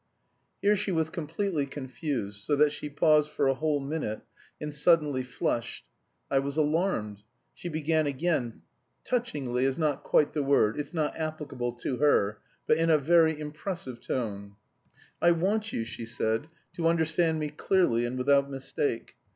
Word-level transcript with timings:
"Here 0.63 0.75
she 0.75 0.91
was 0.91 1.11
completely 1.11 1.67
confused, 1.67 2.43
so 2.43 2.55
that 2.55 2.71
she 2.71 2.89
paused 2.89 3.29
for 3.29 3.47
a 3.47 3.53
whole 3.53 3.79
minute, 3.79 4.21
and 4.59 4.73
suddenly 4.73 5.21
flushed. 5.21 5.85
I 6.31 6.39
was 6.39 6.57
alarmed. 6.57 7.21
She 7.53 7.69
began 7.69 8.07
again 8.07 8.63
touchingly 9.03 9.63
is 9.63 9.77
not 9.77 10.01
quite 10.01 10.33
the 10.33 10.41
word, 10.41 10.79
it's 10.79 10.91
not 10.91 11.15
applicable 11.19 11.73
to 11.81 11.97
her 11.97 12.39
but 12.65 12.77
in 12.79 12.89
a 12.89 12.97
very 12.97 13.39
impressive 13.39 14.01
tone: 14.01 14.55
"'I 15.21 15.33
want 15.33 15.71
you,' 15.71 15.85
she 15.85 16.07
said, 16.07 16.47
'to 16.73 16.87
understand 16.87 17.37
me 17.37 17.49
clearly 17.51 18.03
and 18.03 18.17
without 18.17 18.49
mistake. 18.49 19.17